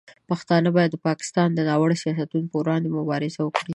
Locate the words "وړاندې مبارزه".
2.63-3.39